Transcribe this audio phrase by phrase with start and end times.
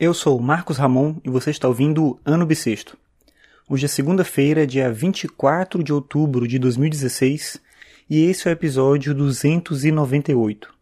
[0.00, 2.96] Eu sou Marcos Ramon e você está ouvindo Ano Bissexto.
[3.68, 7.60] Hoje é segunda-feira, dia 24 de outubro de 2016,
[8.08, 10.72] e esse é o episódio 298.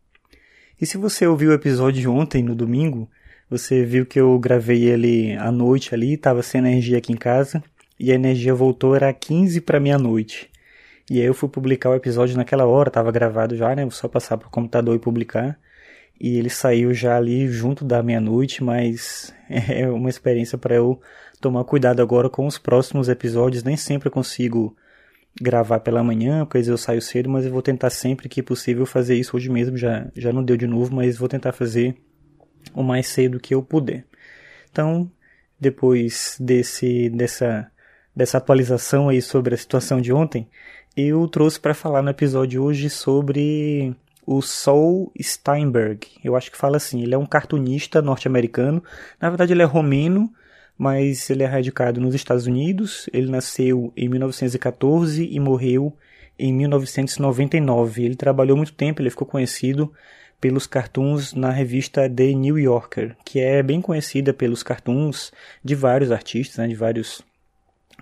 [0.79, 3.09] E se você ouviu o episódio de ontem, no domingo,
[3.49, 7.65] você viu que eu gravei ele à noite ali, estava sem energia aqui em casa,
[7.99, 10.51] e a energia voltou, era 15 para meia-noite.
[11.11, 13.81] E aí eu fui publicar o episódio naquela hora, estava gravado já, né?
[13.81, 15.59] Vou só passar pro computador e publicar
[16.21, 21.01] e ele saiu já ali junto da meia-noite, mas é uma experiência para eu
[21.41, 23.63] tomar cuidado agora com os próximos episódios.
[23.63, 24.75] Nem sempre eu consigo
[25.41, 29.17] gravar pela manhã, pois eu saio cedo, mas eu vou tentar sempre que possível fazer
[29.17, 29.77] isso hoje mesmo.
[29.77, 31.97] Já, já não deu de novo, mas vou tentar fazer
[32.75, 34.05] o mais cedo que eu puder.
[34.71, 35.11] Então,
[35.61, 37.71] depois desse dessa
[38.15, 40.49] dessa atualização aí sobre a situação de ontem,
[40.97, 43.95] eu trouxe para falar no episódio hoje sobre
[44.27, 46.07] o Saul Steinberg.
[46.23, 47.03] Eu acho que fala assim.
[47.03, 48.83] Ele é um cartunista norte-americano.
[49.21, 50.33] Na verdade, ele é romeno,
[50.77, 53.09] mas ele é radicado nos Estados Unidos.
[53.13, 55.97] Ele nasceu em 1914 e morreu
[56.39, 58.05] em 1999.
[58.05, 59.93] Ele trabalhou muito tempo, ele ficou conhecido
[60.41, 65.33] pelos cartoons na revista The New Yorker, que é bem conhecida pelos cartoons
[65.65, 67.23] de vários artistas, né, de vários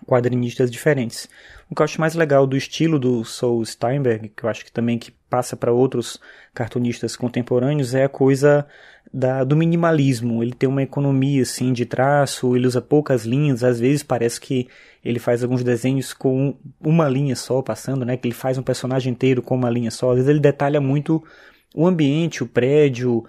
[0.05, 1.29] quadrinistas diferentes.
[1.70, 4.73] O que eu acho mais legal do estilo do Saul Steinberg, que eu acho que
[4.73, 6.21] também que passa para outros
[6.55, 8.65] cartunistas contemporâneos, é a coisa
[9.13, 10.45] da, do minimalismo.
[10.45, 14.69] Ele tem uma economia assim de traço, ele usa poucas linhas, às vezes parece que
[15.05, 18.17] ele faz alguns desenhos com uma linha só passando, né?
[18.17, 20.11] Que ele faz um personagem inteiro com uma linha só.
[20.11, 21.21] Às vezes ele detalha muito
[21.75, 23.25] o ambiente, o prédio,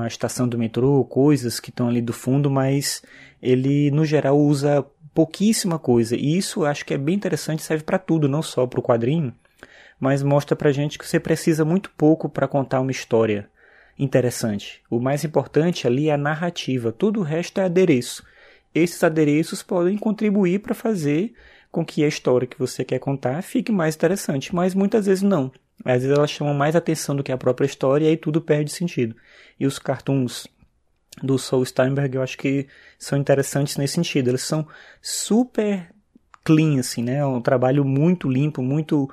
[0.00, 3.02] a estação do metrô, coisas que estão ali do fundo, mas
[3.42, 6.16] ele no geral usa pouquíssima coisa.
[6.16, 9.34] E isso acho que é bem interessante, serve para tudo, não só para o quadrinho,
[9.98, 13.48] mas mostra para gente que você precisa muito pouco para contar uma história
[13.98, 14.82] interessante.
[14.90, 18.24] O mais importante ali é a narrativa, tudo o resto é adereço.
[18.74, 21.34] Esses adereços podem contribuir para fazer
[21.70, 25.50] com que a história que você quer contar fique mais interessante, mas muitas vezes não.
[25.84, 28.70] Às vezes elas chamam mais atenção do que a própria história e aí tudo perde
[28.70, 29.16] sentido.
[29.58, 30.46] E os cartoons
[31.22, 32.66] do Saul Steinberg eu acho que
[32.98, 34.28] são interessantes nesse sentido.
[34.28, 34.66] Eles são
[35.00, 35.88] super
[36.44, 37.16] clean, assim, né?
[37.16, 39.10] É um trabalho muito limpo, muito,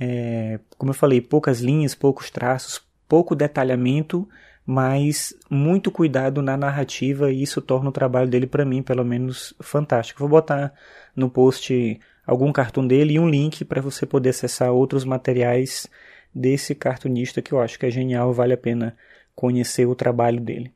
[0.00, 4.28] é, como eu falei, poucas linhas, poucos traços, pouco detalhamento,
[4.66, 9.54] mas muito cuidado na narrativa e isso torna o trabalho dele para mim, pelo menos,
[9.60, 10.20] fantástico.
[10.20, 10.72] Vou botar
[11.14, 15.86] no post algum cartoon dele e um link para você poder acessar outros materiais
[16.34, 18.96] desse cartunista que eu acho que é genial, vale a pena
[19.34, 20.72] conhecer o trabalho dele.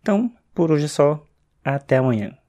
[0.00, 1.24] Então, por hoje é só.
[1.64, 2.39] Até amanhã.